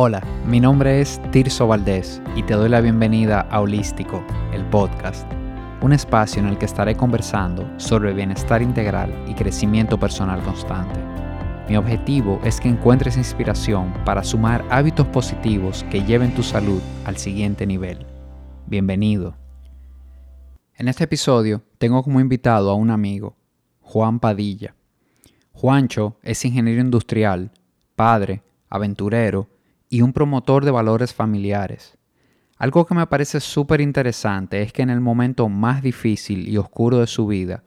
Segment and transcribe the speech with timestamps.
[0.00, 5.28] Hola, mi nombre es Tirso Valdés y te doy la bienvenida a Holístico, el podcast,
[5.82, 11.00] un espacio en el que estaré conversando sobre bienestar integral y crecimiento personal constante.
[11.68, 17.16] Mi objetivo es que encuentres inspiración para sumar hábitos positivos que lleven tu salud al
[17.16, 18.06] siguiente nivel.
[18.66, 19.34] Bienvenido.
[20.76, 23.34] En este episodio tengo como invitado a un amigo,
[23.80, 24.76] Juan Padilla.
[25.50, 27.50] Juancho es ingeniero industrial,
[27.96, 29.48] padre, aventurero
[29.88, 31.96] y un promotor de valores familiares.
[32.56, 36.98] Algo que me parece súper interesante es que en el momento más difícil y oscuro
[36.98, 37.62] de su vida,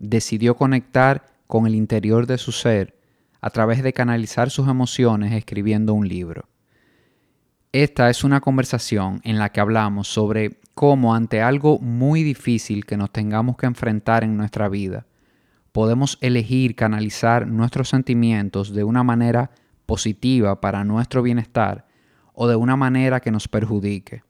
[0.00, 2.96] decidió conectar con el interior de su ser
[3.40, 6.48] a través de canalizar sus emociones escribiendo un libro.
[7.72, 12.96] Esta es una conversación en la que hablamos sobre cómo ante algo muy difícil que
[12.96, 15.06] nos tengamos que enfrentar en nuestra vida,
[15.72, 19.50] podemos elegir canalizar nuestros sentimientos de una manera
[19.86, 21.86] positiva para nuestro bienestar
[22.34, 24.22] o de una manera que nos perjudique.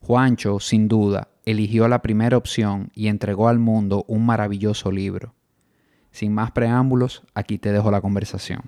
[0.00, 5.34] Juancho, sin duda, eligió la primera opción y entregó al mundo un maravilloso libro.
[6.10, 8.62] Sin más preámbulos, aquí te dejo la conversación.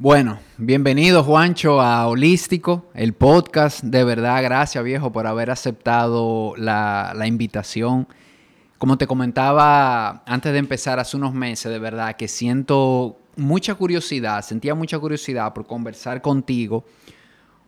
[0.00, 3.82] Bueno, bienvenido Juancho a Holístico, el podcast.
[3.82, 8.06] De verdad, gracias viejo por haber aceptado la, la invitación.
[8.78, 14.42] Como te comentaba antes de empezar hace unos meses, de verdad que siento mucha curiosidad,
[14.42, 16.84] sentía mucha curiosidad por conversar contigo,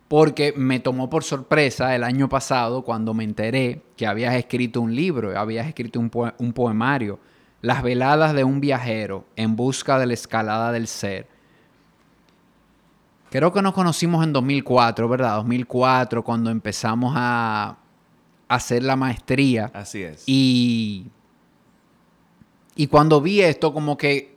[0.07, 4.93] porque me tomó por sorpresa el año pasado cuando me enteré que habías escrito un
[4.93, 7.19] libro, habías escrito un, un poemario,
[7.61, 11.27] Las veladas de un viajero en busca de la escalada del ser.
[13.29, 15.35] Creo que nos conocimos en 2004, ¿verdad?
[15.35, 17.77] 2004, cuando empezamos a
[18.49, 19.71] hacer la maestría.
[19.73, 20.23] Así es.
[20.25, 21.05] Y,
[22.75, 24.30] y cuando vi esto, como que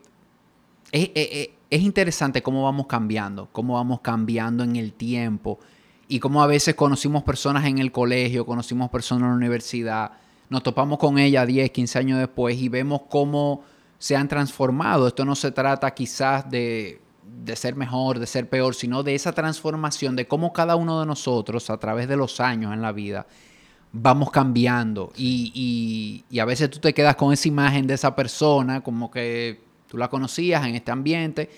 [0.95, 5.59] es, interesante cómo vamos cambiando, cómo vamos cambiando en el tiempo
[6.06, 10.12] y cómo a veces conocimos personas en el colegio, conocimos personas en la universidad,
[10.50, 13.62] nos topamos con ella 10, 15 años después y vemos cómo
[13.99, 15.09] se han transformado.
[15.09, 17.00] Esto no se trata quizás de,
[17.44, 21.06] de ser mejor, de ser peor, sino de esa transformación, de cómo cada uno de
[21.06, 23.26] nosotros a través de los años en la vida
[23.97, 28.16] vamos cambiando y, y, y, a veces tú te quedas con esa imagen de esa
[28.16, 29.61] persona como que
[29.94, 31.49] tú la conocías en este ambiente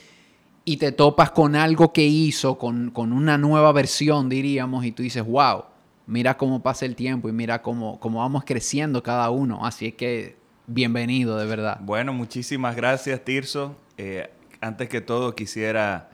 [0.63, 5.25] y te topas con algo que hizo, con, una nueva versión, diríamos, y tú dices,
[5.25, 5.65] wow,
[6.07, 9.65] mira cómo pasa el tiempo y mira cómo, cómo vamos creciendo cada uno.
[9.65, 10.37] Así es que
[10.67, 11.79] bienvenido, de verdad.
[11.81, 13.75] Bueno, muchísimas gracias, Tirso.
[13.97, 14.29] Eh,
[14.61, 16.11] antes que todo, quisiera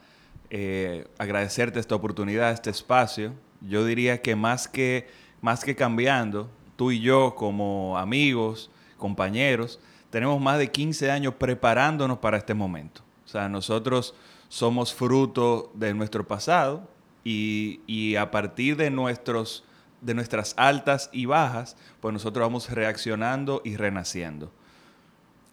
[0.51, 3.33] eh, agradecerte esta oportunidad, este espacio.
[3.63, 5.09] Yo diría que más que,
[5.41, 9.81] más que cambiando, tú y yo como amigos, compañeros,
[10.13, 13.01] tenemos más de 15 años preparándonos para este momento.
[13.25, 14.15] O sea, nosotros
[14.51, 16.87] somos fruto de nuestro pasado
[17.25, 19.65] y, a partir de, nuestros,
[20.03, 24.53] de nuestras altas y bajas, pues nosotros vamos reaccionando y renaciendo.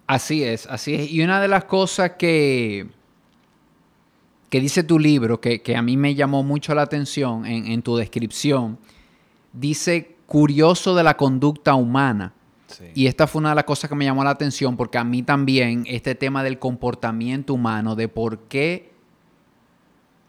[0.07, 1.09] Así es, así es.
[1.09, 2.89] Y una de las cosas que,
[4.49, 7.95] que dice tu libro, que, a mí me llamó mucho la atención en, en tu
[7.95, 8.77] descripción,
[9.53, 12.33] dice curioso de la conducta humana.
[12.93, 15.23] Y esta fue una de las cosas que me llamó la atención porque a mí
[15.23, 18.91] también este tema del comportamiento humano, de por qué,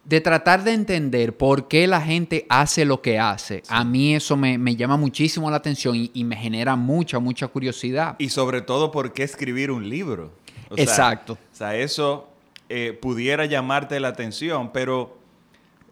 [0.04, 4.36] de tratar de entender por qué la gente hace lo que hace, a mí eso
[4.36, 8.16] me, llama muchísimo la atención y, me genera mucha, mucha curiosidad.
[8.18, 10.32] Y sobre todo por qué escribir un libro.
[10.76, 11.34] Exacto.
[11.34, 12.28] o sea, eso
[12.68, 15.18] eh, pudiera llamarte la atención, pero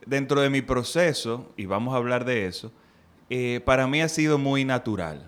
[0.07, 2.73] dentro de mi proceso, y vamos a hablar de eso,
[3.31, 5.28] eh, para mí ha sido muy natural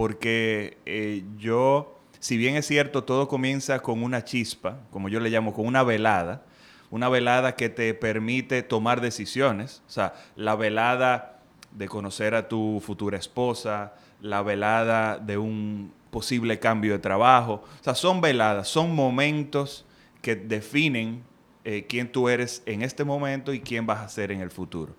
[0.00, 5.28] porque eh, yo, si bien es cierto, todo comienza con una chispa, como yo le
[5.28, 6.42] llamo, con una velada,
[6.90, 12.82] una velada que te permite tomar decisiones, o sea, la velada de conocer a tu
[12.82, 18.94] futura esposa, la velada de un posible cambio de trabajo, o sea, son veladas, son
[18.94, 19.84] momentos
[20.22, 21.22] que definen
[21.62, 24.94] eh, quién tú eres en este momento y quién vas a ser en el futuro.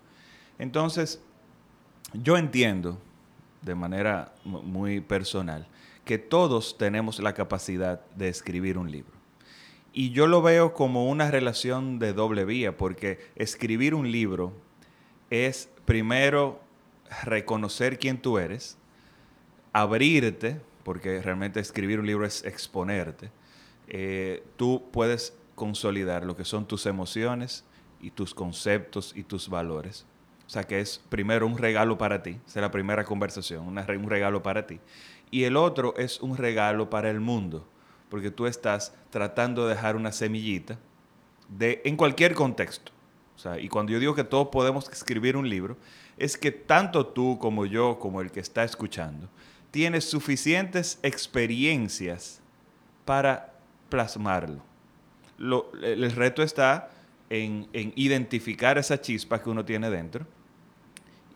[0.60, 1.20] Entonces,
[2.12, 3.00] yo entiendo
[3.62, 5.66] de manera muy personal,
[6.04, 9.12] que todos tenemos la capacidad de escribir un libro.
[9.92, 14.52] Y yo lo veo como una relación de doble vía, porque escribir un libro
[15.30, 16.60] es primero
[17.24, 18.78] reconocer quién tú eres,
[19.72, 23.30] abrirte, porque realmente escribir un libro es exponerte.
[23.88, 27.64] Eh, tú puedes consolidar lo que son tus emociones
[28.00, 30.06] y tus conceptos y tus valores.
[30.52, 34.66] Sea, que es primero un regalo para ti, es la primera conversación, un regalo para
[34.66, 34.80] ti.
[35.30, 37.66] Y el otro es un regalo para el mundo,
[38.10, 40.78] porque tú estás tratando de dejar una semillita
[41.48, 42.92] de, en cualquier contexto.
[43.34, 45.78] O sea, y cuando yo digo que todos podemos escribir un libro,
[46.18, 49.30] es que tanto tú como yo, como el que está escuchando,
[49.70, 52.42] tienes suficientes experiencias
[53.06, 53.54] para
[53.88, 54.60] plasmarlo.
[55.38, 56.90] el reto está
[57.30, 60.26] en, identificar esa chispa que uno tiene dentro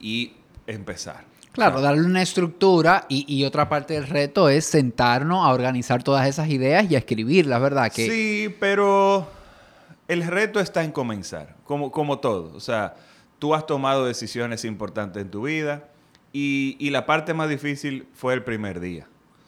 [0.00, 0.32] y
[0.66, 1.24] empezar.
[1.52, 6.50] Claro, darle una estructura y, otra parte del reto es sentarnos a organizar todas esas
[6.50, 7.90] ideas y a escribirlas, ¿verdad?
[7.90, 8.10] Que...
[8.10, 9.26] Sí, pero
[10.06, 12.54] el reto está en comenzar, como, como todo.
[12.54, 12.94] O sea,
[13.38, 15.88] tú has tomado decisiones importantes en tu vida
[16.30, 19.06] y, y la parte más difícil fue el primer día.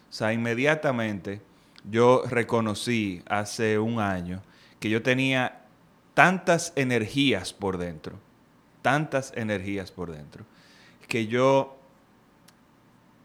[0.08, 1.42] O sea, inmediatamente
[1.90, 4.42] yo reconocí hace un año
[4.80, 5.60] que yo tenía
[6.14, 8.18] tantas energías por dentro,
[8.88, 10.46] tantas energías por dentro,
[11.08, 11.78] que yo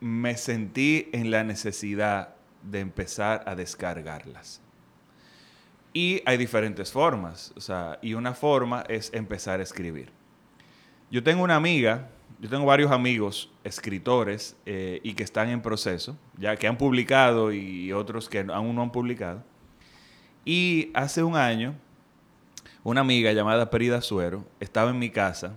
[0.01, 4.60] me sentí en la necesidad de empezar a descargarlas.
[5.94, 10.12] Y hay diferentes formas, o sea, y una forma es empezar a escribir.
[11.10, 12.10] Yo tengo una amiga,
[12.42, 17.54] yo tengo varios amigos escritores eh, y que están en proceso, ya que han publicado
[17.54, 19.42] y otros que aún no han publicado.
[20.44, 21.74] Y hace un año,
[22.83, 25.56] una amiga llamada Perida Suero estaba en mi casa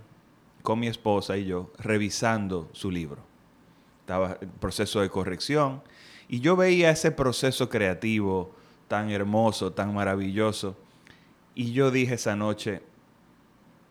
[0.63, 3.23] con mi esposa y yo revisando su libro.
[4.01, 5.83] Estaba en proceso de corrección
[6.29, 8.55] y yo veía ese proceso creativo
[8.89, 10.77] tan hermoso, tan maravilloso.
[11.55, 12.83] Y yo dije esa noche,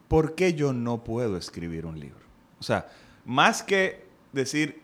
[0.07, 2.25] ¿por qué yo no puedo escribir un libro?
[2.59, 2.88] O sea,
[3.25, 4.81] más que decir,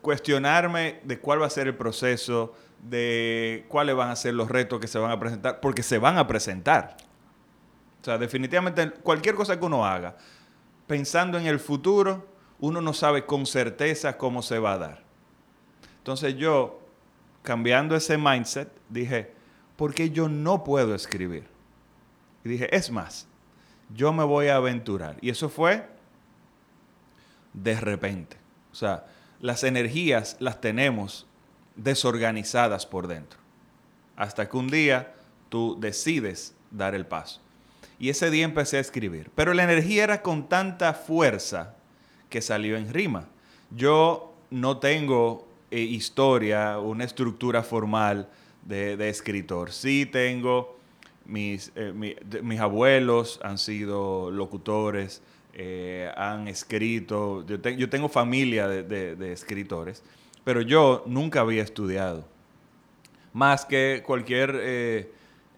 [0.00, 4.80] cuestionarme de cuál va a ser el proceso, de cuáles van a ser los retos
[4.80, 6.96] que se van a presentar, porque se van a presentar.
[8.02, 10.16] O sea, definitivamente cualquier cosa que uno haga,
[10.88, 12.26] pensando en el futuro,
[12.58, 15.02] uno no sabe con certeza cómo se va a dar.
[15.98, 16.80] Entonces yo,
[17.44, 19.32] cambiando ese mindset, dije,
[19.76, 21.46] ¿por qué yo no puedo escribir?
[22.44, 23.28] Y dije, es más,
[23.94, 25.16] yo me voy a aventurar.
[25.20, 25.86] Y eso fue
[27.52, 28.36] de repente.
[28.72, 29.06] O sea,
[29.40, 31.28] las energías las tenemos
[31.76, 33.38] desorganizadas por dentro.
[34.16, 35.14] Hasta que un día
[35.48, 37.40] tú decides dar el paso.
[38.02, 39.30] Y ese día empecé a escribir.
[39.36, 41.76] Pero la energía era con tanta fuerza
[42.28, 43.28] que salió en rima.
[43.70, 48.28] Yo no tengo eh, historia, una estructura formal
[48.62, 49.70] de, escritor.
[49.70, 50.80] Sí tengo,
[51.26, 51.92] mis, eh,
[52.42, 55.22] mis abuelos han sido locutores,
[55.54, 60.02] eh, han escrito, yo, tengo familia de, escritores,
[60.42, 62.24] pero yo nunca había estudiado.
[63.32, 65.12] Más que cualquier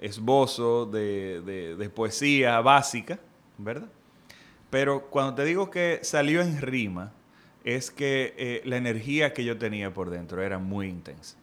[0.05, 3.19] esbozo de, poesía básica,
[3.57, 3.89] ¿verdad?
[4.69, 7.13] Pero cuando te digo que salió en rima,
[7.65, 11.39] es que eh, la energía que yo tenía por dentro era muy intensa.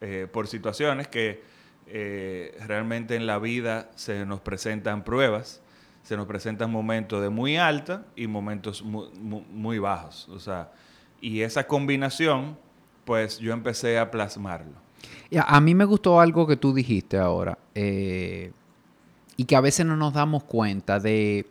[0.00, 1.42] Eh, por situaciones que
[1.86, 5.62] eh, realmente en la vida se nos presentan pruebas,
[6.02, 10.28] se nos presentan momentos de muy alta y momentos muy, muy bajos.
[10.30, 10.72] O sea,
[11.20, 12.58] y esa combinación,
[13.04, 14.87] pues yo empecé a plasmarlo.
[15.44, 18.52] A mí me gustó algo que tú dijiste ahora, eh,
[19.36, 21.46] y que a veces no nos damos cuenta de,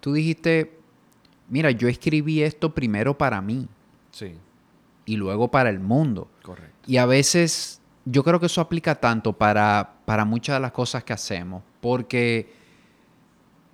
[0.00, 0.78] tú dijiste,
[1.48, 3.68] mira, yo escribí esto primero para mí.
[4.10, 4.34] Sí.
[5.06, 6.28] Y luego para el mundo.
[6.42, 6.78] Correcto.
[6.86, 11.04] Y a veces yo creo que eso aplica tanto para, para muchas de las cosas
[11.04, 12.52] que hacemos, porque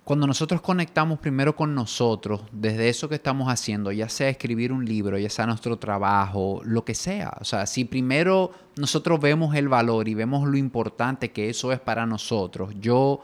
[0.09, 4.83] cuando nosotros conectamos primero con nosotros, desde eso que estamos haciendo, ya sea escribir un
[4.83, 9.69] libro, ya sea nuestro trabajo, lo que sea, o sea, si primero nosotros vemos el
[9.69, 13.23] valor y vemos lo importante que eso es para nosotros, yo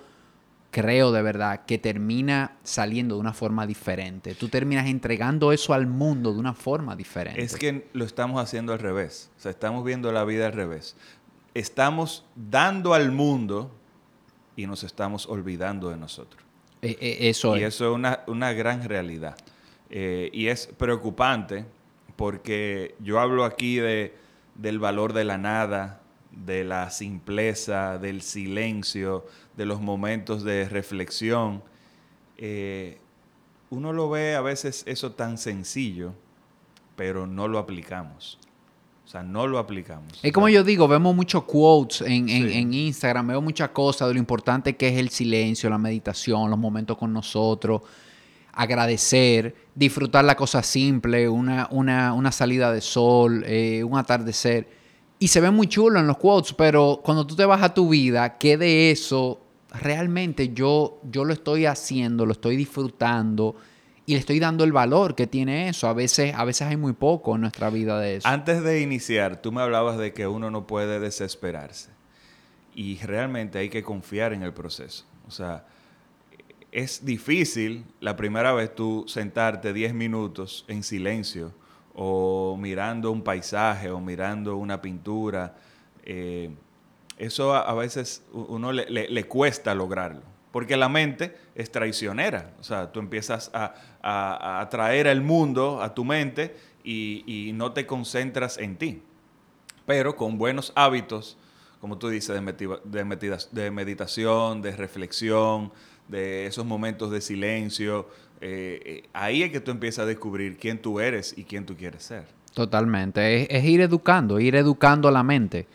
[0.70, 4.36] creo de verdad que termina saliendo de una forma diferente.
[4.36, 7.42] Tú terminas entregando eso al mundo de una forma diferente.
[7.42, 10.96] Es que lo estamos haciendo al revés, o sea, estamos viendo la vida al revés.
[11.56, 13.72] Estamos dando al mundo
[14.56, 16.45] y nos estamos olvidando de nosotros.
[16.86, 19.36] Eh, eh, eso y eso es una, gran realidad.
[19.90, 21.66] Eh, y es preocupante
[22.16, 24.14] porque yo hablo aquí de,
[24.54, 26.02] del valor de la nada,
[26.32, 29.26] de la simpleza, del silencio,
[29.58, 31.64] de los momentos de reflexión.
[33.72, 36.14] uno lo ve a veces eso tan sencillo,
[36.96, 38.38] pero no lo aplicamos.
[39.06, 40.20] O sea, no lo aplicamos.
[40.24, 44.20] Es como yo digo, vemos muchos quotes en, en, Instagram, veo muchas cosas de lo
[44.20, 47.84] importante que es el silencio, la meditación, los momentos con nosotros,
[48.52, 54.68] agradecer, disfrutar la cosa simple, una, una, salida de sol, eh, un atardecer.
[55.20, 57.90] Y se ve muy chulo en los quotes, pero cuando tú te vas a tu
[57.90, 59.40] vida, ¿qué de eso
[59.82, 63.56] realmente yo, yo lo estoy haciendo, lo estoy disfrutando?
[64.06, 65.88] Y le estoy dando el valor que tiene eso.
[65.88, 68.28] A veces, a veces hay muy poco en nuestra vida de eso.
[68.28, 71.90] Antes de iniciar, tú me hablabas de que uno no puede desesperarse.
[72.76, 75.06] Y realmente hay que confiar en el proceso.
[75.28, 75.66] O sea,
[76.72, 81.54] es difícil la primera vez tú sentarte 10 minutos en silencio
[81.96, 85.56] o mirando un paisaje o mirando una pintura.
[86.04, 86.52] Eh,
[87.18, 90.22] eso a, veces uno le, cuesta lograrlo,
[90.56, 92.54] porque la mente es traicionera.
[92.62, 98.58] O sea, tú empiezas a, atraer al mundo a tu mente y, no te concentras
[98.58, 99.02] en ti.
[99.86, 101.38] Pero con buenos hábitos,
[101.82, 105.74] como tú dices, de meditación, de reflexión,
[106.08, 108.08] de esos momentos de silencio,
[108.40, 111.76] eh, eh, ahí es que tú empiezas a descubrir quién tú eres y quién tú
[111.76, 112.28] quieres ser.
[112.54, 115.68] Totalmente, es, ir educando, ir educando la mente.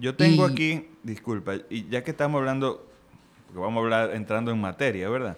[0.00, 2.89] Yo tengo aquí, disculpa, y ya que estamos hablando,
[3.50, 5.36] porque vamos a hablar entrando en materia, ¿verdad?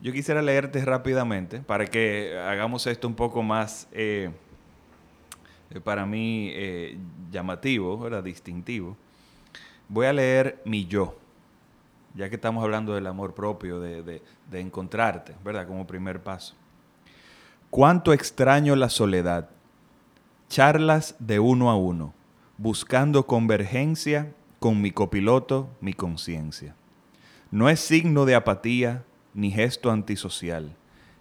[0.00, 4.30] Yo quisiera leerte rápidamente para que hagamos esto un poco más, eh,
[5.84, 6.52] para mí,
[7.30, 8.24] llamativo, ¿verdad?
[8.24, 8.96] Distintivo.
[9.88, 11.16] Voy a leer mi yo
[12.14, 15.66] ya que estamos hablando del amor propio, de, encontrarte, ¿verdad?
[15.66, 16.54] Como primer paso.
[17.70, 19.48] Cuánto extraño la soledad.
[20.48, 22.12] Charlas de uno a uno,
[22.58, 26.74] buscando convergencia con mi copiloto, mi conciencia.
[27.52, 29.04] No es signo de apatía
[29.34, 30.74] ni gesto antisocial.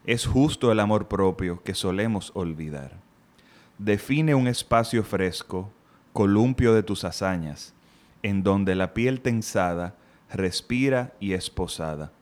[0.05, 2.93] Es justo el amor propio que solemos olvidar.
[3.77, 5.69] Define un espacio fresco,
[6.13, 7.73] columpio de tus hazañas,
[8.23, 9.97] en donde la piel tensada
[10.31, 12.13] respira y es posada.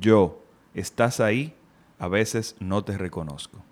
[0.00, 0.40] Yo,
[0.72, 1.52] ¿estás ahí?
[1.98, 3.64] A veces no te reconozco.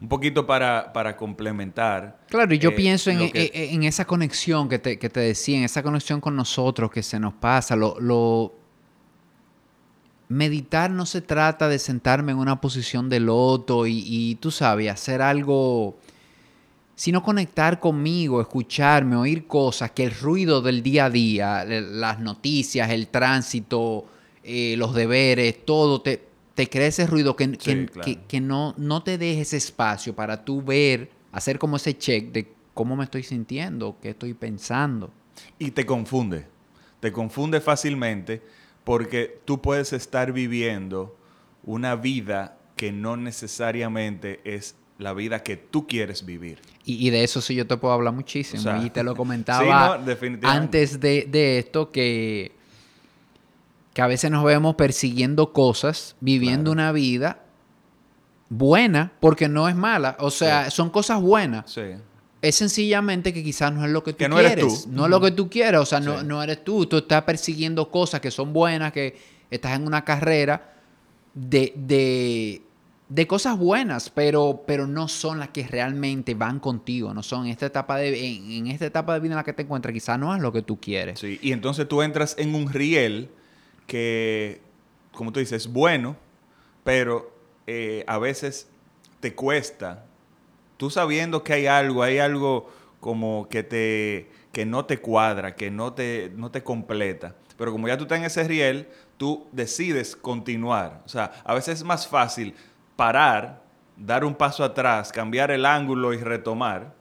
[0.00, 2.18] Un poquito para, complementar.
[2.28, 5.64] Claro, y yo eh, pienso en, en, esa conexión que te, que te, decía, en
[5.64, 7.76] esa conexión con nosotros que se nos pasa.
[7.76, 8.54] Lo, lo,
[10.28, 14.90] Meditar no se trata de sentarme en una posición de loto y, y tú sabes,
[14.90, 15.96] hacer algo
[16.96, 22.90] sino conectar conmigo, escucharme, oír cosas que el ruido del día a día, las noticias,
[22.90, 24.06] el tránsito,
[24.42, 26.25] eh, los deberes, todo, te,
[26.56, 27.52] te crea ese ruido que,
[28.26, 32.50] que, no, no te deje ese espacio para tú ver, hacer como ese check de
[32.72, 35.12] cómo me estoy sintiendo, qué estoy pensando.
[35.58, 36.46] Y te confunde,
[37.00, 38.42] te confunde fácilmente
[38.84, 41.14] porque tú puedes estar viviendo
[41.62, 46.62] una vida que no necesariamente es la vida que tú quieres vivir.
[46.86, 48.82] Y, de eso sí yo te puedo hablar muchísimo.
[48.82, 50.00] y te lo comentaba
[50.42, 52.52] antes de, esto que,
[53.96, 57.46] que a veces nos vemos persiguiendo cosas, viviendo una vida
[58.50, 60.18] buena, porque no es mala.
[60.20, 61.72] O sea, son cosas buenas.
[61.72, 61.80] Sí.
[62.42, 64.52] Es sencillamente que quizás no es lo que tú no quieres.
[64.52, 64.90] Eres tú.
[64.90, 65.80] No es lo que tú quieres.
[65.80, 66.84] O sea, no, no eres tú.
[66.84, 69.16] Tú estás persiguiendo cosas que son buenas, que
[69.50, 70.74] estás en una carrera
[71.32, 72.60] de, de
[73.08, 77.64] de cosas buenas, pero, pero no son las que realmente van contigo, no son esta
[77.64, 80.42] etapa de, en, esta etapa de vida en la que te encuentras, quizás no es
[80.42, 81.20] lo que tú quieres.
[81.20, 83.30] Sí, y entonces tú entras en un riel
[83.86, 84.60] que,
[85.12, 86.16] como tú dices, es bueno,
[86.84, 87.32] pero
[87.66, 88.68] eh, a veces
[89.20, 90.04] te cuesta,
[90.76, 95.70] tú sabiendo que hay algo, hay algo como que, te, que no te cuadra, que
[95.70, 97.34] no te, no te completa.
[97.56, 101.02] Pero como ya tú estás en ese riel, tú decides continuar.
[101.06, 102.54] O sea, a veces es más fácil
[102.96, 103.62] parar,
[103.96, 106.92] dar un paso atrás, cambiar el ángulo y retomar,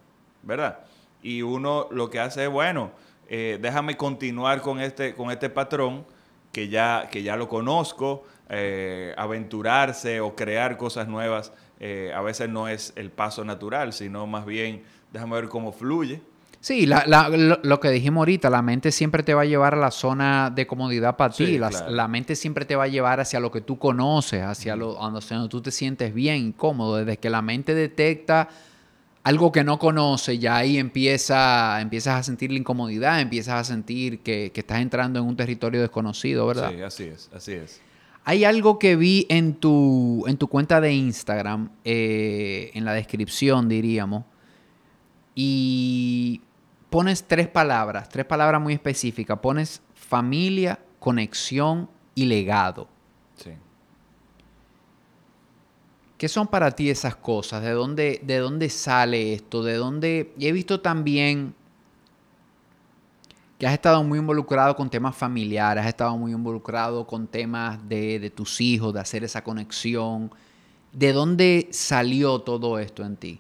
[0.44, 0.80] ¿verdad?
[1.22, 2.92] Y uno lo que hace es, bueno,
[3.28, 6.06] eh, déjame continuar con este, con este patrón
[6.56, 12.48] que ya, que ya lo conozco, eh, aventurarse o crear cosas nuevas, eh, a veces
[12.48, 14.82] no es el paso natural, sino más bien
[15.12, 16.22] déjame ver cómo fluye.
[16.62, 20.50] Sí, lo, que dijimos ahorita, la mente siempre te va a llevar a la zona
[20.50, 21.60] de comodidad para ti.
[21.60, 25.50] La, mente siempre te va a llevar hacia lo que tú conoces, hacia lo donde
[25.50, 26.96] tú te sientes bien, cómodo.
[26.96, 28.48] Desde que la mente detecta
[29.26, 34.20] algo que no conoce, ya ahí empieza, empiezas a sentir la incomodidad, empiezas a sentir
[34.20, 36.72] que, estás entrando en un territorio desconocido, ¿verdad?
[36.72, 37.82] Sí, así es, así es.
[38.24, 43.68] Hay algo que vi en tu, en tu cuenta de Instagram, eh, en la descripción,
[43.68, 44.26] diríamos,
[45.34, 46.42] y
[46.92, 49.40] pones tres palabras, tres palabras muy específicas.
[49.40, 52.90] Pones familia, conexión y legado.
[53.38, 53.54] Sí.
[56.18, 57.62] ¿Qué son para ti esas cosas?
[57.62, 59.64] ¿De dónde, de dónde sale esto?
[59.64, 60.34] ¿De dónde?
[60.38, 61.54] Y he visto también
[63.60, 68.20] que has estado muy involucrado con temas familiares, has estado muy involucrado con temas de,
[68.20, 70.32] de tus hijos, de hacer esa conexión.
[70.92, 73.40] ¿De dónde salió todo esto en ti?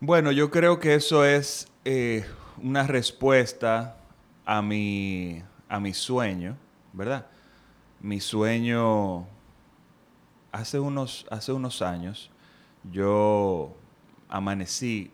[0.00, 2.26] Bueno, yo creo que eso es eh,
[2.62, 3.96] una respuesta
[4.44, 6.56] a mi, a mi sueño,
[6.92, 7.26] ¿verdad?
[8.00, 9.26] Mi sueño,
[10.54, 12.30] hace unos, hace unos años,
[12.90, 13.74] yo
[14.28, 15.10] amanecí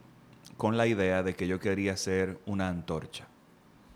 [0.56, 3.26] con la idea de que yo quería ser una antorcha.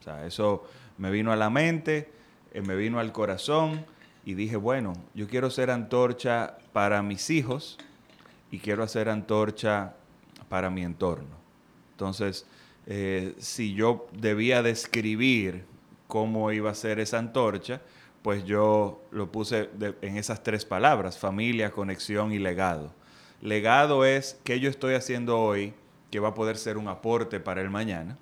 [0.01, 0.65] O sea, eso
[0.99, 2.15] me vino a la mente
[2.55, 3.85] eh, me vino al corazón
[4.25, 7.79] y dije, bueno, yo quiero ser antorcha para mis hijos
[8.51, 9.95] y quiero hacer antorcha
[10.49, 11.37] para mi entorno.
[11.91, 12.47] Entonces,
[12.87, 15.65] eh, si yo debía describir
[16.07, 17.83] cómo iba a ser esa antorcha,
[18.25, 19.69] pues yo lo puse
[20.01, 22.91] en esas tres palabras, familia, conexión y legado.
[23.43, 25.75] Legado es qué yo estoy haciendo hoy
[26.11, 28.17] que va a poder ser un aporte para el mañana,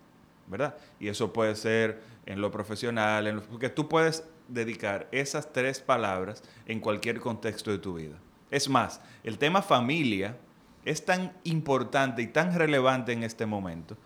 [0.48, 0.74] ¿verdad?
[0.98, 6.42] Y eso puede ser en lo profesional, en porque tú puedes dedicar esas tres palabras
[6.66, 8.16] en cualquier contexto de tu vida.
[8.50, 10.36] Es más, el tema familia
[10.84, 13.96] es tan importante y tan relevante en este momento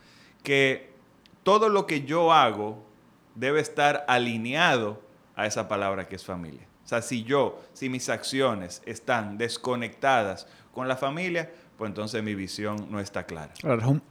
[0.42, 0.90] que
[1.42, 2.84] todo lo que yo hago
[3.34, 5.05] debe estar alineado
[5.36, 6.66] a esa palabra que es familia.
[6.84, 12.34] O sea, si yo, si mis acciones están desconectadas con la familia, pues entonces mi
[12.34, 13.52] visión no está clara.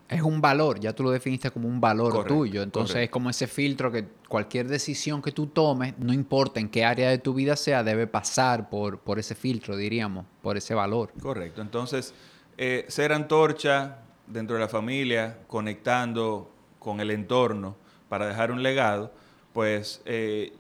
[0.08, 2.62] es, un, valor, ya tú lo definiste como un valor tuyo.
[2.62, 6.86] Entonces es como ese filtro que cualquier decisión que tú tomes, no importa en qué
[6.86, 11.12] área de tu vida sea, debe pasar por, por ese filtro, diríamos, por ese valor.
[11.20, 11.62] Correcto.
[11.62, 12.14] Entonces,
[12.58, 17.78] eh, ser antorcha dentro de la familia, conectando con el entorno
[18.10, 19.12] para dejar un legado,
[19.54, 20.54] pues eh,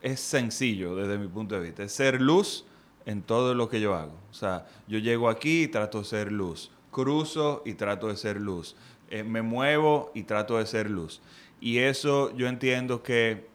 [0.00, 1.82] es sencillo desde mi punto de vista.
[1.82, 2.64] Es ser luz
[3.06, 4.14] en todo lo que yo hago.
[4.30, 6.70] O sea, yo llego aquí y trato de ser luz.
[6.90, 8.76] Cruzo y trato de ser luz.
[9.10, 11.20] Eh, me muevo y trato de ser luz.
[11.60, 13.48] Y eso yo entiendo que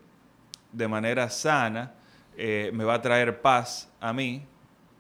[0.71, 1.93] de manera sana
[2.35, 4.43] eh, me va a traer paz a mí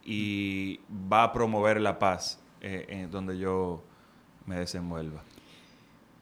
[0.05, 0.79] y
[1.11, 3.83] va a promover la paz eh, en donde yo
[4.45, 5.23] me desenvuelva.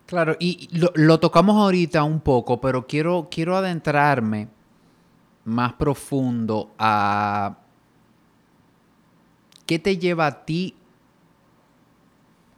[0.06, 4.50] Claro, y lo, lo, tocamos ahorita un poco, pero quiero, quiero adentrarme
[5.45, 7.57] más profundo a
[9.71, 10.75] ¿Qué te lleva a ti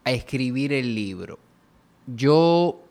[0.03, 1.37] a escribir el libro?
[2.07, 2.81] Yo,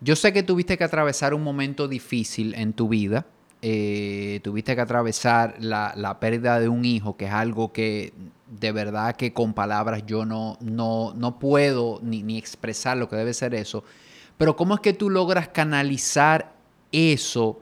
[0.00, 3.24] yo sé que tuviste que atravesar un momento difícil en tu vida.
[3.62, 8.12] Eh, tuviste que atravesar la, pérdida de un hijo, que es algo que
[8.50, 13.14] de verdad que con palabras yo no, no, no puedo ni, ni expresar lo que
[13.14, 13.84] debe ser eso.
[14.38, 16.52] Pero ¿cómo es que tú logras canalizar
[16.90, 17.60] eso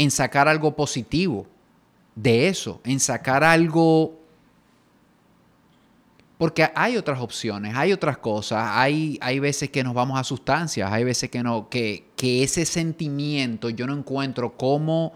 [0.00, 1.46] en sacar algo positivo
[2.14, 2.80] de eso?
[2.84, 4.18] En sacar algo
[6.38, 10.90] porque hay otras opciones, hay otras cosas, hay, hay veces que nos vamos a sustancias,
[10.90, 15.12] hay veces que no, que, ese sentimiento yo no encuentro cómo,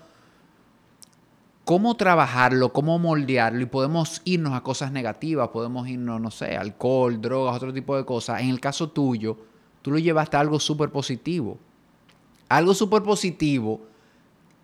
[1.64, 7.18] cómo trabajarlo, cómo moldearlo y podemos irnos a cosas negativas, podemos irnos, no sé, alcohol,
[7.18, 8.42] drogas, otro tipo de cosas.
[8.42, 9.38] En el caso tuyo,
[9.80, 11.58] tú lo llevaste a algo súper positivo.
[12.50, 13.93] Algo súper positivo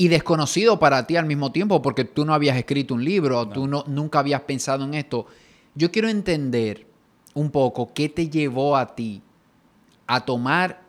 [0.01, 3.67] y desconocido para ti al mismo tiempo porque tú no habías escrito un libro, tú
[3.67, 5.27] no, nunca habías pensado en esto.
[5.75, 6.87] Yo quiero entender
[7.35, 9.21] un poco qué te llevó a ti
[10.07, 10.81] a tomar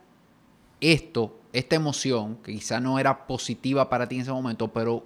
[0.79, 5.03] esto, esta emoción, que quizá no era positiva para ti en ese momento, pero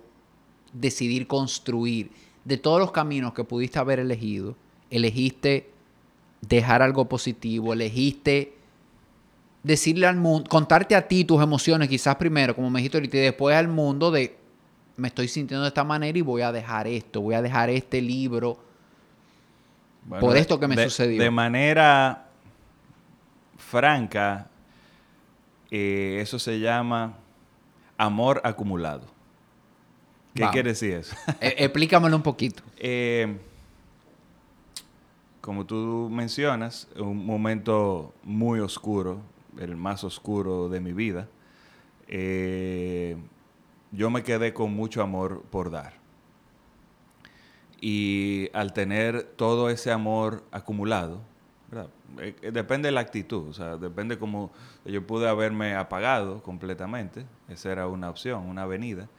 [0.72, 2.12] decidir construir
[2.44, 4.56] de todos los caminos que pudiste haber elegido,
[4.92, 5.72] elegiste
[6.42, 8.54] dejar algo positivo, elegiste
[9.66, 13.22] decirle al mundo, contarte a ti tus emociones, quizás primero, como me dijiste ahorita, y
[13.22, 14.38] después al mundo de
[14.96, 18.02] me estoy sintiendo de esta manera y voy a dejar esto, voy a dejar este
[18.02, 18.60] libro
[20.20, 21.22] por esto que me sucedió.
[21.22, 22.28] De manera
[23.58, 24.48] franca,
[25.72, 27.18] eh, eso se llama
[27.98, 29.08] amor acumulado.
[30.36, 31.16] ¿Qué quiere decir eso?
[31.42, 32.62] E, explícamelo un poquito.
[32.78, 33.36] Eh,
[35.42, 39.22] como tú mencionas, un momento muy oscuro,
[39.60, 41.28] el más oscuro de mi vida.
[42.08, 43.18] Eh,
[43.92, 45.94] yo me quedé con mucho amor por dar.
[47.82, 51.22] Y al tener todo ese amor acumulado,
[52.20, 54.52] eh, eh, depende de la actitud, o sea, depende como
[54.86, 59.10] yo pude haberme apagado completamente, esa era una opción, una avenida.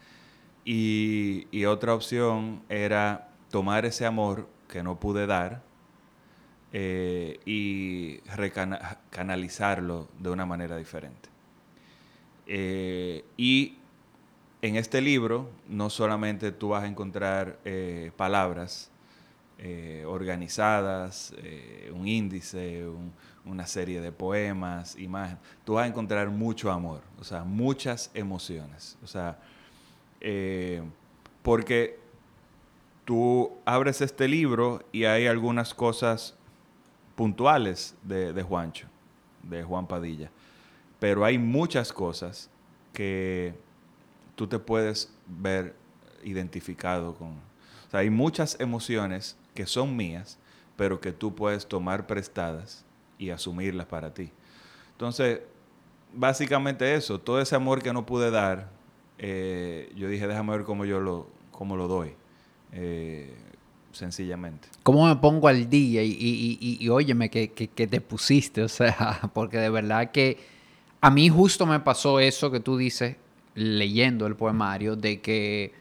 [0.65, 5.63] Y, otra opción era tomar ese amor que no pude dar
[6.73, 11.29] eh, y recanalizarlo de una manera diferente.
[13.37, 13.77] y
[14.63, 18.91] en este libro no solamente tú vas a encontrar eh, palabras
[19.59, 22.85] eh, organizadas, eh, un índice,
[23.45, 28.99] una serie de poemas, imágenes, tú vas a encontrar mucho amor, o sea, muchas emociones,
[29.03, 29.39] o sea,
[31.43, 32.01] porque
[33.05, 36.35] tú abres este libro y hay algunas cosas
[37.17, 38.87] puntuales de, de Juancho,
[39.43, 40.31] de Juan Padilla,
[41.01, 42.49] pero hay muchas cosas
[42.93, 43.55] que
[44.37, 45.75] tú te puedes ver
[46.23, 47.29] identificado con...
[47.29, 50.39] O sea, hay muchas emociones que son mías,
[50.77, 52.85] pero que tú puedes tomar prestadas
[53.19, 54.31] y asumirlas para ti.
[54.93, 55.41] Entonces,
[56.13, 58.71] básicamente eso, todo ese amor que no pude dar,
[59.19, 62.15] eh, yo dije, déjame ver cómo yo lo, cómo lo doy.
[62.73, 63.35] Eh,
[63.97, 64.69] sencillamente.
[64.83, 66.03] ¿Cómo me pongo al día?
[66.03, 70.39] Y, y, y, óyeme, que, que, te pusiste, o sea, porque de verdad que
[71.01, 73.17] a mí justo me pasó eso que tú dices
[73.55, 75.73] leyendo el poemario, de que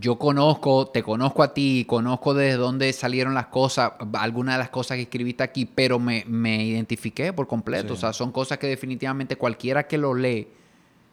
[0.00, 4.70] yo conozco, te conozco a ti, conozco desde dónde salieron las cosas, algunas de las
[4.70, 7.94] cosas que escribiste aquí, pero me, me identifiqué por completo.
[7.94, 10.48] O sea, son cosas que definitivamente cualquiera que lo lee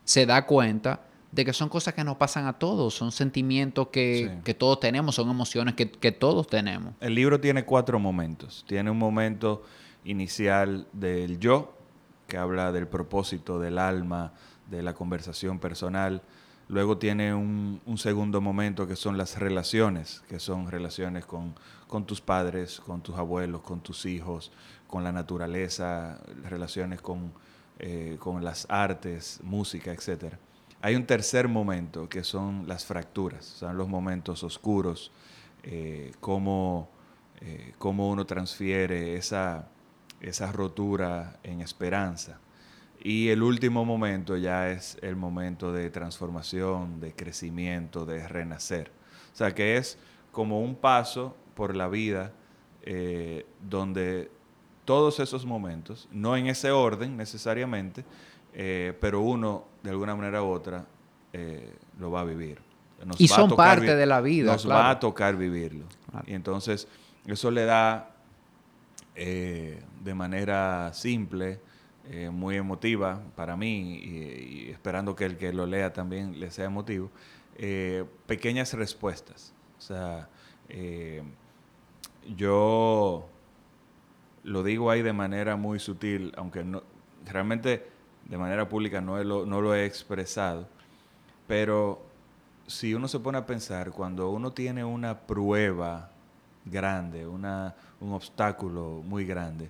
[0.04, 4.40] se da cuenta de que son cosas que nos pasan a todos, son sentimientos que,
[4.44, 6.94] que todos tenemos, son emociones que, que, todos tenemos.
[7.00, 8.66] El libro tiene cuatro momentos.
[8.68, 9.64] Tiene un momento
[10.04, 11.74] inicial del yo,
[12.28, 14.34] que habla del propósito del alma,
[14.70, 16.22] de la conversación personal.
[16.68, 21.56] Luego tiene un, un segundo momento que son las relaciones, que son relaciones con,
[21.88, 24.52] con tus padres, con tus abuelos, con tus hijos,
[24.88, 27.32] con la naturaleza, relaciones con
[27.82, 30.34] eh, con las artes, música, etc.
[30.82, 35.12] Hay un tercer momento que son las fracturas, son los momentos oscuros,
[35.64, 36.90] eh, cómo,
[37.42, 39.68] eh, cómo, uno transfiere esa,
[40.22, 42.40] esa rotura en esperanza.
[43.02, 48.92] Y el último momento ya es el momento de transformación, de crecimiento, de renacer.
[49.34, 49.98] O sea que es
[50.32, 52.34] como un paso por la vida
[53.62, 54.32] donde
[54.90, 58.04] todos esos momentos, no en ese orden necesariamente,
[58.56, 60.86] eh, pero uno de alguna manera u otra
[61.34, 62.60] eh, lo va a vivir.
[63.18, 64.52] y son parte de la vida.
[64.52, 65.86] Nos va a tocar vivirlo.
[66.26, 66.88] Y entonces
[67.26, 68.12] eso le da
[69.16, 71.60] eh, de manera simple,
[72.32, 77.12] muy emotiva para mí, y, esperando que el que lo lea también le sea emotivo,
[78.26, 79.54] pequeñas respuestas.
[79.78, 80.28] O sea,
[82.36, 83.30] yo
[84.44, 86.84] lo digo ahí de manera muy sutil, aunque no,
[87.26, 87.86] realmente
[88.30, 90.68] de manera pública no, lo, no lo he expresado,
[91.48, 92.02] pero
[92.68, 96.12] si uno se pone a pensar, cuando uno tiene una prueba
[96.66, 99.70] grande, una, un obstáculo muy grande,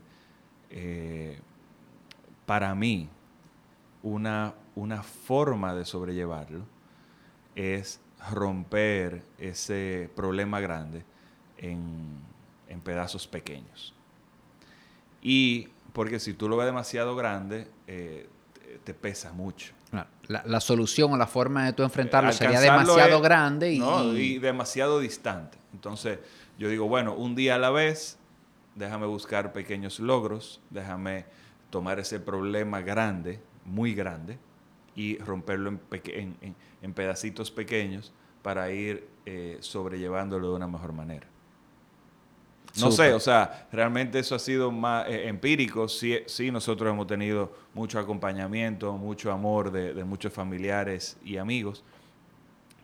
[0.69, 1.39] eh,
[2.45, 3.07] para mí,
[4.03, 6.65] una, una forma de sobrellevarlo
[7.55, 11.03] es romper ese problema grande
[11.57, 12.17] en,
[12.67, 13.93] en pedazos pequeños.
[15.21, 18.27] Y porque si tú lo ves demasiado grande, eh,
[18.83, 19.73] te pesa mucho.
[20.27, 23.81] La, solución o la forma de tú enfrentarlo sería demasiado grande y,
[24.15, 25.57] y demasiado distante.
[25.73, 26.19] Entonces,
[26.59, 28.17] yo digo, bueno, un día a la vez,
[28.75, 31.25] déjame buscar pequeños logros, déjame
[31.71, 34.37] tomar ese problema grande, muy grande,
[34.95, 41.27] y romperlo en, en, pedacitos pequeños para ir eh, sobrellevándolo de una mejor manera.
[42.77, 45.87] No sé, o sea, realmente eso ha sido más eh, empírico.
[45.87, 51.83] Sí, sí, nosotros hemos tenido mucho acompañamiento, mucho amor de, muchos familiares y amigos,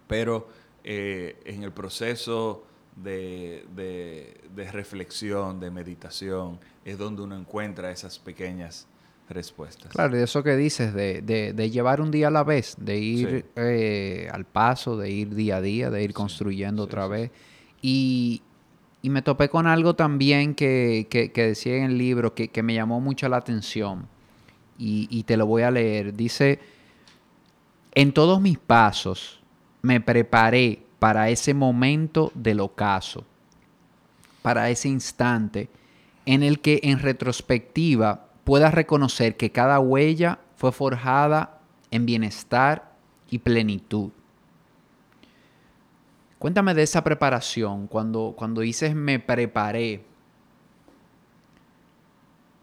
[0.07, 0.47] pero
[0.83, 4.33] eh, en el proceso de,
[4.71, 8.87] reflexión, de meditación, es donde uno encuentra esas pequeñas
[9.29, 9.91] respuestas.
[9.91, 14.29] Claro, y eso que dices, de, llevar un día a la vez, de ir eh,
[14.31, 17.31] al paso, de ir día a día, de ir construyendo otra vez.
[17.81, 18.41] Y,
[19.05, 23.29] y me topé con algo también que, decía en el libro que, me llamó mucho
[23.29, 24.07] la atención
[24.79, 26.15] y, te lo voy a leer.
[26.15, 26.59] Dice,
[27.93, 29.41] en todos mis pasos
[29.83, 33.23] me preparé para ese momento del ocaso,
[34.41, 35.69] para ese instante
[36.25, 41.59] en el que en retrospectiva puedas reconocer que cada huella fue forjada
[41.91, 42.91] en bienestar
[43.29, 44.09] y plenitud.
[46.39, 50.03] Cuéntame de esa preparación, cuando, cuando dices me preparé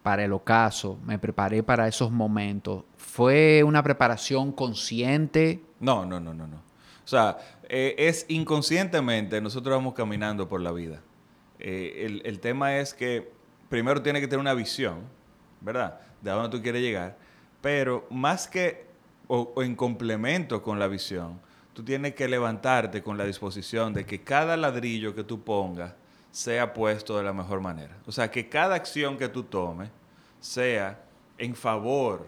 [0.03, 2.83] para el ocaso, me preparé para esos momentos.
[2.97, 5.63] ¿Fue una preparación consciente?
[5.79, 6.57] No, no, no, no, no.
[6.57, 11.01] O sea, eh, es inconscientemente nosotros vamos caminando por la vida.
[11.59, 13.31] Eh, el, tema es que
[13.69, 15.01] primero tiene que tener una visión,
[15.61, 15.99] ¿verdad?
[16.21, 17.17] De a dónde tú quieres llegar,
[17.61, 18.85] pero más que
[19.27, 21.39] o en complemento con la visión,
[21.73, 25.93] tú tienes que levantarte con la disposición de que cada ladrillo que tú pongas
[26.31, 27.97] sea puesto de la mejor manera.
[28.05, 29.89] O sea, que cada acción que tú tomes
[30.39, 31.03] sea
[31.37, 32.27] en favor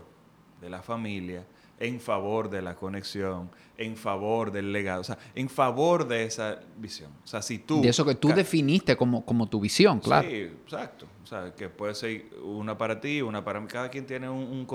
[0.62, 1.46] de la familia,
[1.80, 6.60] en favor de la conexión, en favor del legado, o sea, en favor de esa
[6.78, 7.12] visión.
[7.24, 7.82] O sea, si tú...
[7.82, 10.28] De eso que tú definiste como, como tu visión, claro.
[10.28, 11.08] Sí, exacto.
[11.24, 13.68] O sea, que puede ser una para ti, una para mí.
[13.68, 14.66] Cada quien tiene un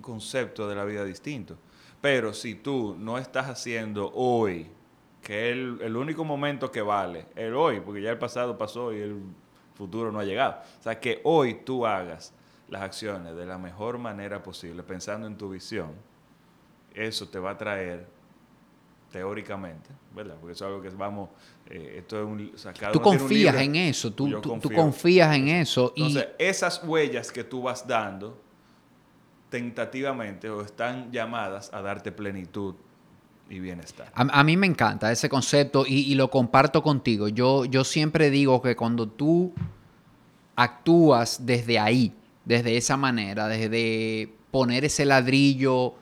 [0.00, 1.56] concepto de la vida distinto.
[2.00, 4.68] Pero si tú no estás haciendo hoy,
[5.22, 9.00] que es el, único momento que vale, el hoy, porque ya el pasado pasó y
[9.00, 9.20] el
[9.74, 10.62] futuro no ha llegado.
[10.78, 12.32] O sea, que hoy tú hagas
[12.68, 15.90] las acciones de la mejor manera posible, pensando en tu visión,
[16.94, 18.06] eso te va a traer
[19.10, 20.36] teóricamente, ¿verdad?
[20.40, 21.30] Porque eso es algo que vamos,
[21.68, 22.52] eh, esto es un...
[22.92, 25.92] tú confías en eso, tú, tú, confías en eso.
[25.96, 28.40] Entonces, esas huellas que tú vas dando,
[29.50, 32.74] tentativamente, o están llamadas a darte plenitud
[33.50, 34.12] y bienestar.
[34.14, 37.28] A, mí me encanta ese concepto y, lo comparto contigo.
[37.28, 39.52] Yo, yo siempre digo que cuando tú
[40.54, 45.94] actúas desde ahí, desde esa manera, desde poner ese ladrillo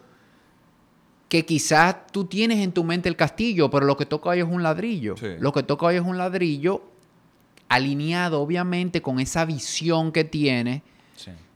[1.29, 4.47] que quizás tú tienes en tu mente el castillo, pero lo que toca hoy es
[4.47, 5.15] un ladrillo.
[5.41, 6.83] Lo que toca hoy es un ladrillo
[7.69, 10.83] alineado obviamente con esa visión que tiene.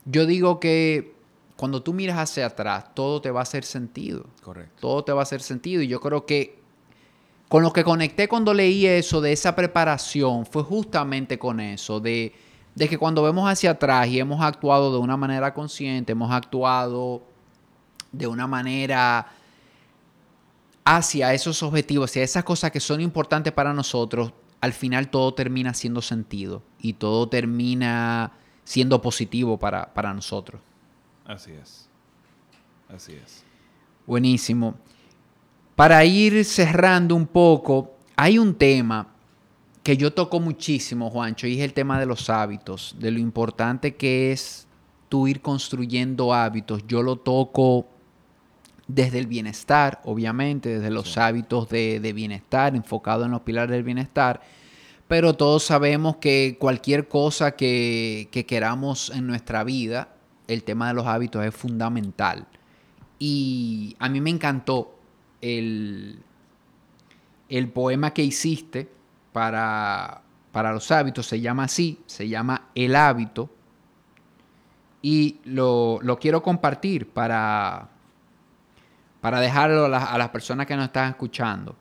[0.05, 1.12] Yo digo que
[1.63, 4.25] cuando tú miras hacia atrás, todo te va a hacer sentido.
[4.43, 4.75] Correcto.
[4.81, 5.81] Todo te va a hacer sentido.
[5.81, 6.59] Y yo creo que
[7.47, 12.35] con lo que conecté cuando leí eso de esa preparación fue justamente con eso, de,
[12.75, 17.23] de que cuando vemos hacia atrás y hemos actuado de una manera consciente, hemos actuado
[18.11, 19.31] de una manera
[20.83, 25.69] hacia esos objetivos, hacia esas cosas que son importantes para nosotros, al final todo termina
[25.69, 28.33] haciendo sentido y todo termina
[28.65, 30.59] siendo positivo para, nosotros.
[31.25, 31.87] Así es.
[32.93, 33.43] Así es.
[34.05, 34.75] Buenísimo.
[35.75, 39.07] Para ir cerrando un poco, hay un tema
[39.81, 43.95] que yo toco muchísimo, Juancho, y es el tema de los hábitos, de lo importante
[43.95, 44.67] que es
[45.09, 46.85] tú ir construyendo hábitos.
[46.87, 47.87] Yo lo toco
[48.87, 54.41] desde el bienestar, obviamente, desde los hábitos de, bienestar, enfocado en los pilares del bienestar,
[55.07, 60.12] pero todos sabemos que cualquier cosa que, queramos en nuestra vida,
[60.47, 62.45] el tema de los hábitos es fundamental.
[63.19, 64.97] Y a mí me encantó
[65.41, 66.19] el,
[67.49, 68.89] el poema que hiciste
[69.31, 73.49] para, para los hábitos, se llama así, se llama El hábito,
[75.01, 77.89] y lo, lo quiero compartir para,
[79.19, 81.75] para dejarlo a las, personas que nos están escuchando.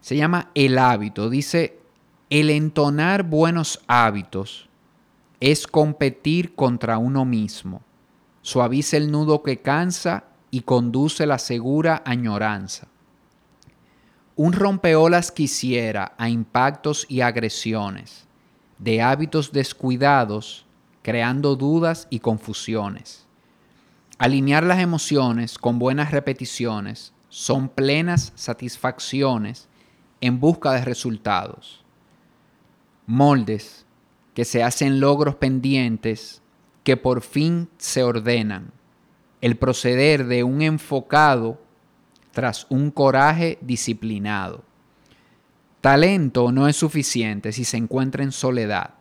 [0.00, 1.30] Se llama el hábito.
[1.30, 1.78] Dice,
[2.28, 4.67] el entonar buenos hábitos
[5.40, 7.82] es competir contra uno mismo.
[8.42, 12.88] Suaviza el nudo que cansa y conduce la segura añoranza.
[14.36, 18.26] Un rompeolas quisiera a impactos y agresiones,
[18.78, 20.64] de hábitos descuidados,
[21.02, 23.26] creando dudas y confusiones.
[24.18, 29.68] Alinear las emociones con buenas repeticiones son plenas satisfacciones
[30.20, 31.84] en busca de resultados.
[33.06, 33.86] Moldes
[34.34, 36.42] que se hacen logros pendientes
[36.84, 38.72] que por fin se ordenan.
[39.40, 41.60] El proceder de un enfocado
[42.32, 44.64] tras un coraje disciplinado.
[45.80, 48.94] Talento no es suficiente si se encuentra en soledad.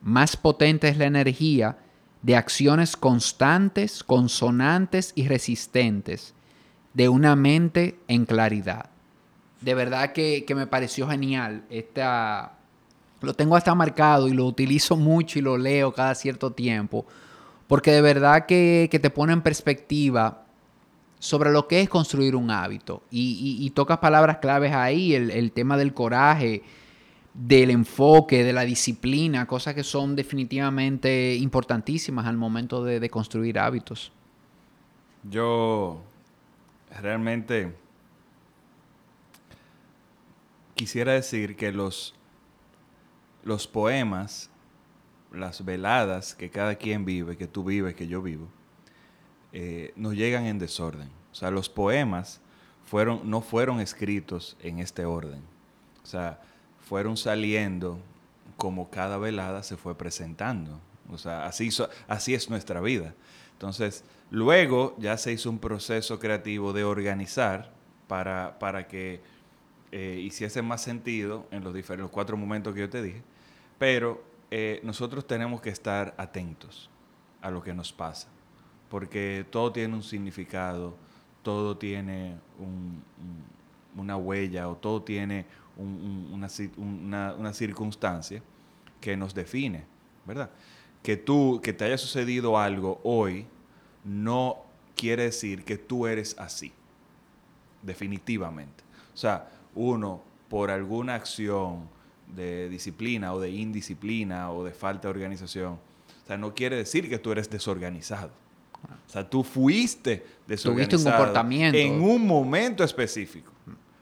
[0.00, 1.78] Más potente es la energía
[2.22, 6.34] de acciones constantes, consonantes y resistentes,
[6.92, 8.90] de una mente en claridad.
[9.60, 11.64] De verdad que, me pareció genial.
[11.70, 12.58] Esta,
[13.24, 17.06] lo tengo hasta marcado y lo utilizo mucho y lo leo cada cierto tiempo,
[17.66, 20.44] porque de verdad que, te pone en perspectiva
[21.18, 23.02] sobre lo que es construir un hábito.
[23.10, 26.62] Y, y, tocas palabras claves ahí, el, el tema del coraje,
[27.34, 34.12] del enfoque, de la disciplina, cosas que son definitivamente importantísimas al momento de, construir hábitos.
[35.28, 36.00] Yo
[37.00, 37.74] realmente
[40.76, 42.14] quisiera decir que los,
[43.44, 44.50] los poemas,
[45.32, 48.48] las veladas que cada quien vive, que tú vives, que yo vivo,
[49.52, 51.08] eh, nos llegan en desorden.
[51.30, 52.40] O sea, los poemas
[52.84, 55.42] fueron, no fueron escritos en este orden.
[56.02, 56.40] O sea,
[56.80, 57.98] fueron saliendo
[58.56, 60.80] como cada velada se fue presentando.
[61.10, 61.68] O sea, así,
[62.08, 63.14] así es nuestra vida.
[63.52, 67.72] Entonces, luego ya se hizo un proceso creativo de organizar
[68.08, 69.20] para, para que
[69.92, 73.22] eh, hiciese más sentido en los, diferentes, cuatro momentos que yo te dije.
[73.78, 76.90] Pero eh, nosotros tenemos que estar atentos
[77.40, 78.28] a lo que nos pasa,
[78.88, 80.96] porque todo tiene un significado,
[81.42, 82.38] todo tiene
[83.96, 86.48] una huella o todo tiene una,
[87.52, 88.42] circunstancia
[89.00, 89.84] que nos define,
[90.24, 90.50] ¿verdad?
[91.02, 93.46] Que tú, que te haya sucedido algo hoy,
[94.04, 94.58] no
[94.96, 96.72] quiere decir que tú eres así,
[97.82, 98.84] definitivamente.
[99.12, 101.88] O sea, uno, por alguna acción
[102.34, 107.08] de disciplina o de indisciplina o de falta de organización, o sea, no quiere decir
[107.08, 108.30] que tú eres desorganizado.
[109.06, 111.78] O sea, tú fuiste desorganizado un comportamiento.
[111.78, 113.52] en un momento específico.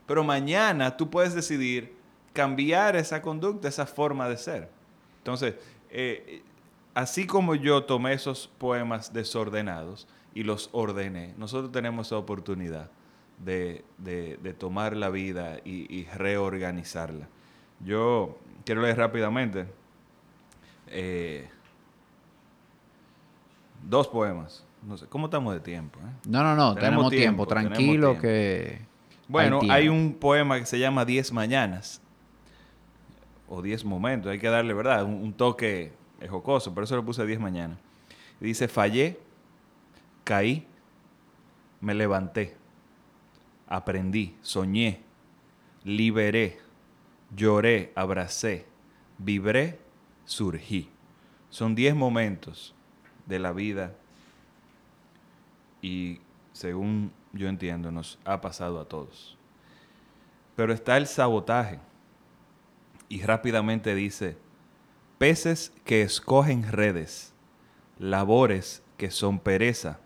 [0.06, 1.94] Pero mañana tú puedes decidir
[2.32, 4.68] cambiar esa conducta, esa forma de ser.
[5.18, 5.54] Entonces,
[5.90, 6.42] eh,
[6.94, 11.34] así como yo tomé esos poemas desordenados y los ordené.
[11.36, 12.90] Nosotros tenemos esa oportunidad
[13.38, 13.84] de,
[14.58, 17.28] tomar la vida y, reorganizarla.
[17.84, 19.66] Yo quiero leer rápidamente
[20.88, 21.48] eh,
[23.82, 24.64] dos poemas.
[24.82, 25.98] No sé, ¿cómo estamos de tiempo?
[26.00, 26.12] Eh?
[26.28, 28.80] No, no, no, tenemos, tiempo, tranquilo que...
[29.28, 32.02] Bueno, hay, un poema que se llama Diez Mañanas,
[33.48, 35.04] o Diez Momentos, hay que darle, ¿verdad?
[35.04, 35.92] Un, toque
[36.28, 37.78] jocoso, por eso le puse Diez Mañanas.
[38.40, 39.18] dice, fallé,
[40.24, 40.66] caí,
[41.80, 42.56] me levanté,
[43.68, 45.00] aprendí, soñé,
[45.84, 46.58] liberé,
[47.34, 48.66] lloré, abracé,
[49.18, 49.78] vibré,
[50.24, 50.88] surgí.
[51.50, 52.74] Son diez momentos
[53.26, 53.94] de la vida
[55.80, 56.20] y
[56.52, 59.36] según yo entiendo nos ha pasado a todos.
[60.56, 61.80] Pero está el sabotaje
[63.08, 64.36] y rápidamente dice,
[65.18, 67.32] peces que escogen redes,
[67.98, 70.00] labores que son pereza,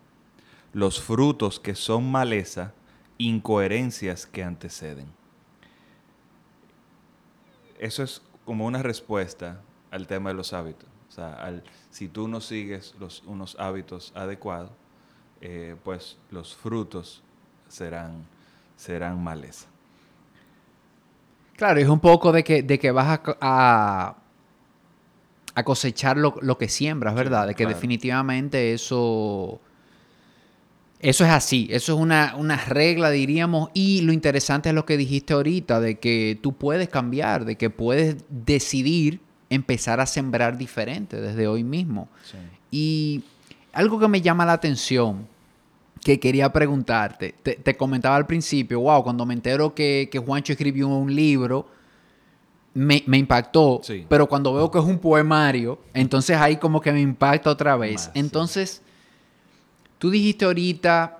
[0.73, 2.75] los frutos que son maleza,
[3.19, 5.07] incoherencias que anteceden.
[7.79, 9.61] Eso es como una respuesta
[9.91, 10.89] al tema de los hábitos.
[11.09, 14.71] O sea, si tú no sigues los, unos hábitos adecuados,
[15.41, 17.23] eh, pues los frutos
[17.69, 18.27] serán,
[18.77, 19.67] serán maleza.
[21.57, 24.17] Claro, es un poco de que, de que vas a,
[25.55, 27.47] a, cosechar lo, que siembras, ¿verdad?
[27.47, 29.61] de que definitivamente eso
[31.01, 35.35] eso es así, eso es una, regla, diríamos, y lo interesante es lo que dijiste
[35.35, 41.47] ahorita, de que tú puedes cambiar, de que puedes decidir empezar a sembrar diferente desde
[41.47, 42.09] hoy mismo.
[42.71, 43.23] Y
[43.73, 45.27] algo que me llama la atención,
[46.03, 50.89] que quería preguntarte, te, comentaba al principio, wow, cuando me entero que, que Juancho escribió
[50.89, 51.69] un libro,
[52.73, 57.51] me, impactó, pero cuando veo que es un poemario, entonces ahí como que me impacta
[57.51, 58.11] otra vez.
[58.15, 58.83] entonces...
[59.99, 61.19] Tú dijiste ahorita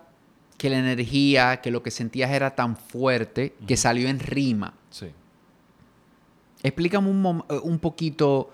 [0.57, 4.75] que la energía, que lo que sentías era tan fuerte que salió en rima.
[4.91, 5.07] Sí.
[6.63, 8.51] Explícame un, eh, un poquito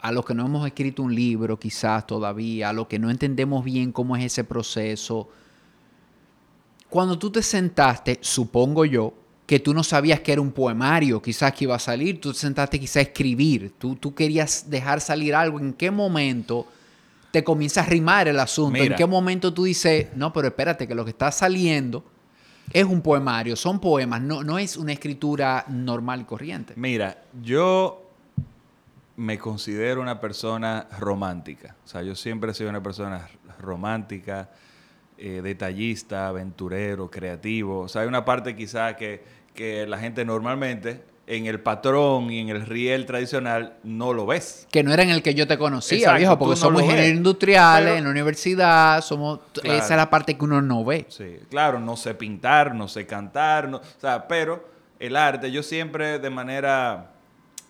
[0.00, 3.64] a, los que no hemos escrito un libro quizás todavía, a los que no entendemos
[3.64, 5.28] bien cómo es ese proceso.
[6.90, 9.14] Cuando tú te sentaste, supongo yo,
[9.46, 12.38] que tú no sabías que era un poemario, quizás que iba a salir, tú te
[12.38, 16.66] sentaste quizás a escribir, tú, tú querías dejar salir algo, ¿en qué momento
[17.30, 18.82] te comienza a rimar el asunto.
[18.82, 22.04] ¿En qué momento tú dices, no, pero espérate, que lo que está saliendo
[22.72, 26.74] es un poemario, son poemas, no, no es una escritura normal y corriente?
[26.76, 28.08] Mira, yo
[29.16, 31.76] me considero una persona romántica.
[31.84, 34.50] O sea, yo siempre he sido una persona romántica,
[35.16, 37.80] eh, detallista, aventurero, creativo.
[37.80, 42.40] O sea, hay una parte quizá que, que la gente normalmente en el patrón y
[42.40, 44.66] en el riel tradicional no lo ves.
[44.70, 48.04] Que no era en el que yo te conocía, viejo, porque somos ingenieros industriales en
[48.04, 51.04] la universidad, somos esa es la parte que uno no ve.
[51.10, 54.66] Sí, claro, no sé pintar, no sé cantar, o sea, pero
[54.98, 57.10] el arte yo siempre de manera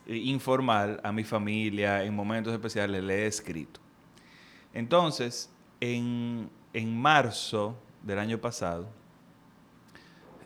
[0.06, 3.80] eh, informal a mi familia en momentos especiales le he escrito.
[4.72, 8.86] Entonces, en, en marzo del año pasado,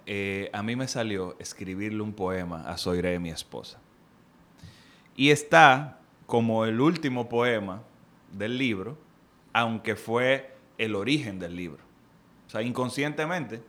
[0.06, 3.78] eh, a mí me salió escribirle un poema a Soire, mi esposa.
[5.16, 7.82] Y está como el último poema
[8.32, 8.98] del libro,
[9.52, 11.82] aunque fue el origen del libro.
[12.46, 13.62] O sea, inconscientemente,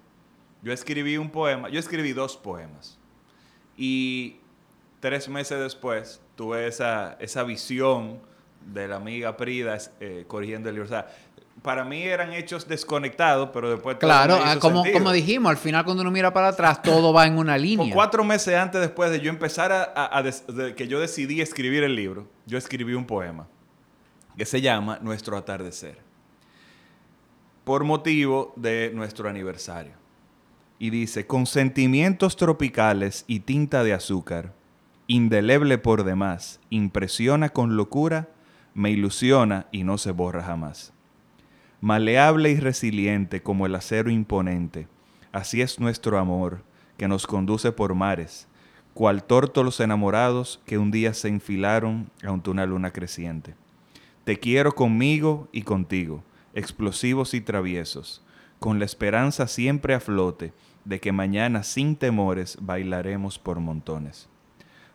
[0.61, 2.97] yo escribí un poema, yo escribí dos poemas.
[3.77, 4.37] Y
[4.99, 8.19] tres meses después tuve esa, esa visión
[8.65, 10.85] de la amiga Prida eh, corrigiendo el libro.
[10.85, 11.07] O sea,
[11.61, 13.97] para mí eran hechos desconectados, pero después...
[13.97, 17.37] Claro, ah, como, como dijimos, al final cuando uno mira para atrás, todo va en
[17.37, 17.93] una línea.
[17.93, 20.23] cuatro meses antes después de yo empezar a,
[20.75, 23.47] que yo decidí escribir el libro, yo escribí un poema
[24.37, 25.99] que se llama Nuestro atardecer,
[27.63, 29.93] por motivo de nuestro aniversario.
[30.79, 34.53] Y dice, con sentimientos tropicales y tinta de azúcar,
[35.07, 38.27] indeleble por demás, impresiona con locura,
[38.73, 40.92] me ilusiona y no se borra jamás
[41.83, 44.87] maleable y resiliente como el acero imponente.
[45.33, 46.63] Así es nuestro amor,
[46.95, 48.47] que nos conduce por mares,
[48.93, 53.55] cual tórtolos enamorados que un día se enfilaron ante una luna creciente.
[54.23, 56.23] Te quiero conmigo y contigo,
[56.53, 58.23] explosivos y traviesos,
[58.59, 60.53] con la esperanza siempre a flote
[60.85, 64.29] de que mañana sin temores bailaremos por montones.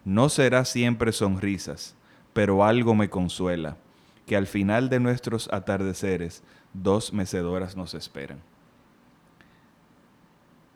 [0.07, 1.97] No será siempre sonrisas,
[2.33, 3.77] pero algo me consuela,
[4.25, 6.43] que al final de nuestros atardeceres
[6.83, 8.41] dos mecedoras nos esperan.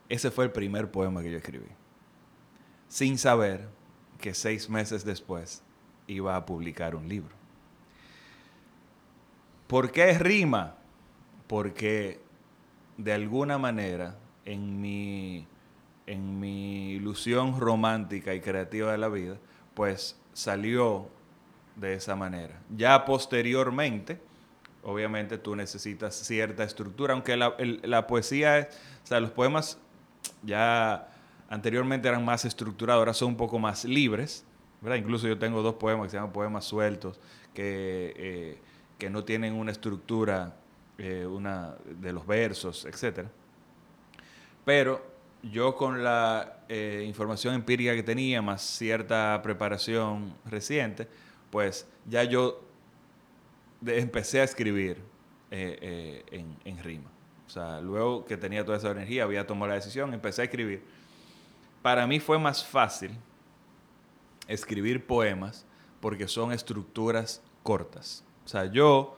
[0.09, 1.69] Ese fue el primer poema que yo escribí,
[2.87, 3.67] sin saber
[4.19, 5.63] que seis meses después
[6.07, 7.35] iba a publicar un libro.
[9.67, 10.75] ¿Por qué rima?
[11.47, 12.19] Porque
[12.97, 15.47] de alguna manera, en mi,
[16.05, 19.37] en mi ilusión romántica y creativa de la vida,
[19.73, 21.07] pues salió
[21.75, 22.59] de esa manera.
[22.75, 24.19] Ya posteriormente,
[24.83, 28.67] obviamente tú necesitas cierta estructura, aunque la, la poesía, es,
[29.03, 29.77] o sea, los poemas
[30.43, 31.09] ya
[31.49, 34.45] anteriormente eran más estructurados, ahora son un poco más libres,
[34.81, 34.97] ¿verdad?
[34.97, 37.19] Incluso yo tengo dos poemas que se llaman poemas sueltos,
[37.53, 38.57] que, eh,
[38.97, 40.55] que no tienen una estructura
[40.97, 43.27] eh, una, de los versos, etc.
[44.63, 45.03] Pero
[45.41, 51.07] yo con la eh, información empírica que tenía, más cierta preparación reciente,
[51.49, 52.63] pues ya yo
[53.85, 54.97] empecé a escribir
[55.51, 57.11] en, en rima.
[57.45, 60.83] O sea, luego que tenía toda esa energía, había tomado la decisión, empecé a escribir.
[61.81, 63.11] Para mí fue más fácil
[64.47, 65.65] escribir poemas
[65.99, 68.23] porque son estructuras cortas.
[68.45, 69.15] O sea, yo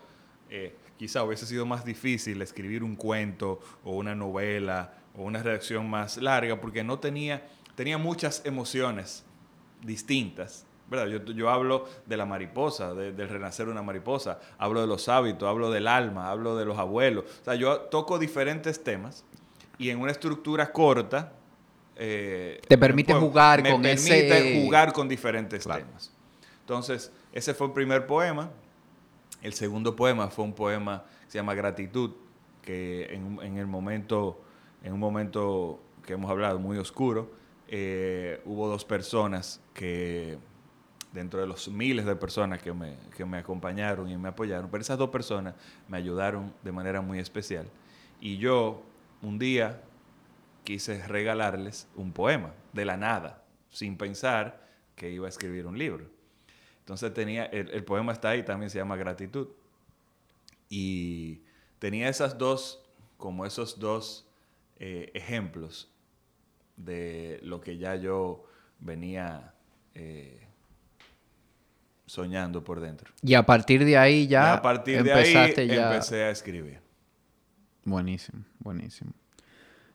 [0.50, 5.90] eh, quizá hubiese sido más difícil escribir un cuento o una novela o una redacción
[5.90, 9.24] más larga porque no tenía, tenía muchas emociones
[9.82, 10.66] distintas.
[10.90, 11.08] ¿Verdad?
[11.08, 15.48] Yo, yo hablo de la mariposa, del renacer de una mariposa, hablo de los hábitos,
[15.48, 17.26] hablo del alma, hablo de los abuelos.
[17.42, 19.24] O sea, yo toco diferentes temas
[19.78, 21.34] y en una estructura corta
[21.96, 26.12] eh, te permite jugar con me permite jugar con diferentes temas.
[26.62, 28.52] Entonces, ese fue el primer poema.
[29.42, 32.12] El segundo poema fue un poema que se llama Gratitud,
[32.62, 34.42] que en, el momento,
[34.84, 37.32] en un momento que hemos hablado muy oscuro,
[37.68, 40.38] eh, hubo dos personas que,
[41.16, 44.82] dentro de los miles de personas que me, que me acompañaron y me apoyaron, pero
[44.82, 45.56] esas dos personas
[45.88, 47.66] me ayudaron de manera muy especial.
[48.20, 48.84] Y yo,
[49.22, 49.82] un día,
[50.66, 54.62] quise regalarles un poema de la nada, sin pensar
[54.96, 56.06] que iba a escribir un libro.
[56.80, 59.48] Entonces tenía, el, poema está ahí, también se llama Gratitud.
[60.70, 61.42] Y
[61.80, 62.84] tenía esas dos,
[63.18, 64.28] como esos dos
[64.78, 65.90] eh, ejemplos
[66.76, 68.46] de lo que ya yo
[68.80, 69.54] venía
[69.94, 70.45] eh,
[72.06, 73.12] soñando por dentro.
[73.22, 76.80] Y a partir de ahí ya, a partir de ahí empecé a escribir.
[77.84, 79.12] Buenísimo, buenísimo.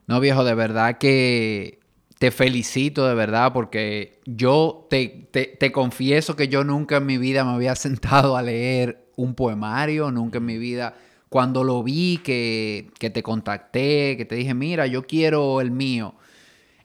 [0.07, 1.81] No, viejo, de verdad que
[2.19, 7.45] te felicito, de verdad, porque yo te, te, confieso que yo nunca en mi vida
[7.45, 10.95] me había sentado a leer un poemario, nunca en mi vida.
[11.29, 16.15] Cuando lo vi, que, que te contacté, que te dije, mira, yo quiero el mío,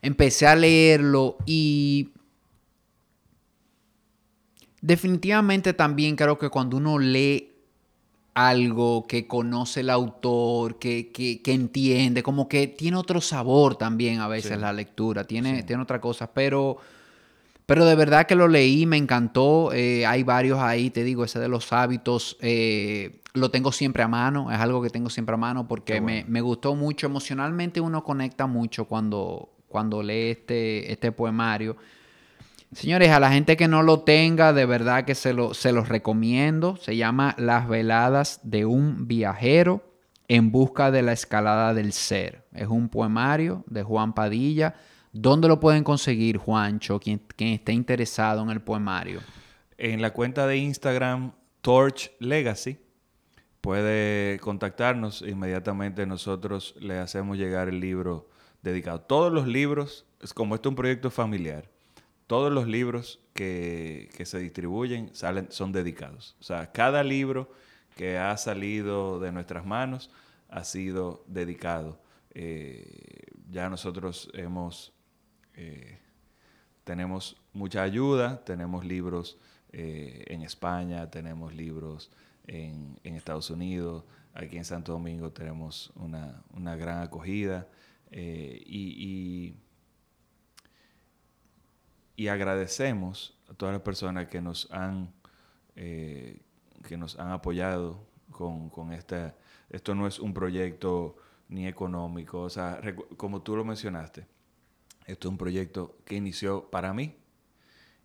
[0.00, 2.10] empecé a leerlo y
[4.80, 7.52] definitivamente también creo que cuando uno lee
[8.36, 14.20] algo que conoce el autor, que, que, que, entiende, como que tiene otro sabor también
[14.20, 16.76] a veces la lectura, tiene, tiene otra cosa, pero,
[17.64, 21.38] pero de verdad que lo leí, me encantó, eh, hay varios ahí, te digo, ese
[21.38, 25.38] de los hábitos, eh, lo tengo siempre a mano, es algo que tengo siempre a
[25.38, 31.10] mano porque me, me, gustó mucho, emocionalmente uno conecta mucho cuando, cuando lee este, este
[31.10, 31.78] poemario.
[32.72, 35.88] Señores, a la gente que no lo tenga, de verdad que se, lo, se los
[35.88, 36.76] recomiendo.
[36.76, 39.82] Se llama Las veladas de un viajero
[40.28, 42.44] en busca de la escalada del ser.
[42.52, 44.74] Es un poemario de Juan Padilla.
[45.12, 49.20] ¿Dónde lo pueden conseguir, Juancho, quien, quien esté interesado en el poemario?
[49.78, 52.78] En la cuenta de Instagram Torch Legacy
[53.60, 55.22] puede contactarnos.
[55.22, 58.28] Inmediatamente nosotros le hacemos llegar el libro
[58.62, 59.00] dedicado.
[59.00, 60.04] Todos los libros,
[60.34, 61.70] como esto es un proyecto familiar,
[62.26, 66.36] todos los libros que, se distribuyen salen, son dedicados.
[66.40, 67.50] O sea, cada libro
[67.94, 70.10] que ha salido de nuestras manos
[70.48, 72.00] ha sido dedicado.
[72.34, 74.92] Eh, ya nosotros hemos,
[75.54, 75.98] eh,
[76.84, 79.38] tenemos mucha ayuda, tenemos libros
[79.72, 82.10] eh, en España, tenemos libros
[82.46, 84.04] en, Estados Unidos,
[84.34, 87.66] aquí en Santo Domingo tenemos una, gran acogida
[88.12, 89.54] y
[92.28, 95.12] agradecemos a todas las personas que nos han,
[95.76, 96.40] eh,
[96.88, 99.36] que nos han apoyado con, con esta...
[99.68, 101.16] Esto no es un proyecto
[101.48, 102.80] ni económico, o sea,
[103.16, 104.26] como tú lo mencionaste,
[105.06, 107.14] esto es un proyecto que inició para mí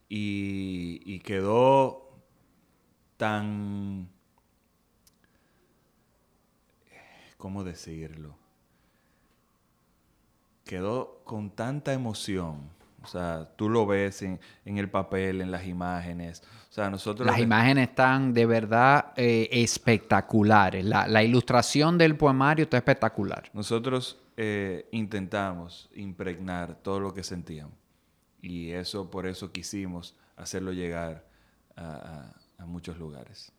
[0.09, 2.19] y, y quedó
[3.17, 4.09] tan...
[7.37, 8.35] ¿Cómo decirlo?
[10.63, 16.43] Quedó con tanta emoción o sea, tú lo ves en, el papel, en las imágenes.
[16.69, 17.25] O sea, nosotros...
[17.25, 20.85] Las imágenes están de verdad eh, espectaculares.
[20.85, 23.49] La, ilustración del poemario está espectacular.
[23.53, 27.73] Nosotros eh, intentamos impregnar todo lo que sentíamos.
[28.41, 31.25] Y eso, por eso quisimos hacerlo llegar
[31.75, 32.33] a,
[32.65, 33.51] muchos lugares.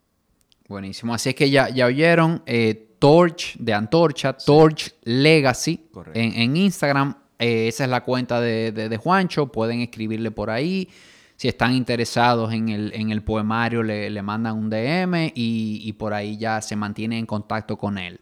[0.69, 1.13] Buenísimo.
[1.13, 7.17] Así es que ya, ya oyeron eh, Torch de Antorcha, Torch Legacy en, en, Instagram.
[7.43, 9.49] Eh, esa es la cuenta de, de, Juancho.
[9.51, 10.89] Pueden escribirle por ahí.
[11.35, 15.93] Si están interesados en el, en el poemario, le, le, mandan un DM y, y
[15.95, 18.21] por ahí ya se mantienen en contacto con él.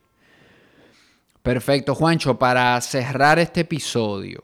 [1.43, 2.39] Perfecto, Juancho.
[2.39, 4.43] Para cerrar este episodio,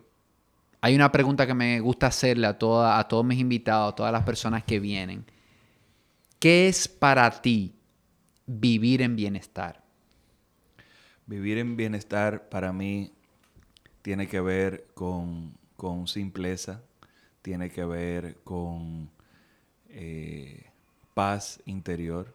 [0.83, 4.13] hay una pregunta que me gusta hacerle a, toda, a todos mis invitados, a todas
[4.13, 5.25] las personas que vienen.
[6.39, 7.75] ¿Qué es para ti
[8.45, 9.83] vivir en bienestar?
[11.25, 13.16] Vivir en bienestar para mí
[14.07, 15.59] tiene que ver con,
[16.07, 16.81] simpleza,
[17.43, 19.11] tiene que ver con
[19.89, 20.71] eh,
[21.13, 22.33] paz interior,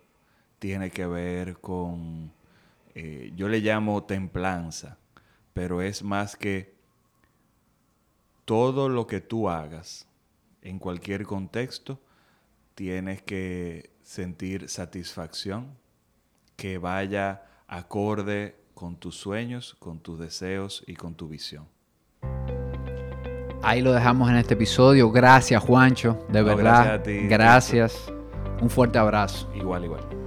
[0.60, 2.34] tiene que ver con,
[2.94, 4.98] eh, yo le llamo templanza,
[5.54, 6.76] pero es más que
[8.44, 10.10] todo lo que tú hagas
[10.62, 12.02] en cualquier contexto,
[12.76, 15.78] tienes que sentir satisfacción,
[16.58, 21.68] que vaya acorde con tus sueños, con tus deseos y con tu visión.
[23.62, 25.12] Ahí lo dejamos en este episodio.
[25.12, 26.26] Gracias, Juancho.
[26.30, 26.64] De verdad.
[26.64, 28.14] Gracias, a ti, gracias.
[28.60, 29.48] Un fuerte abrazo.
[29.54, 30.21] Igual, igual.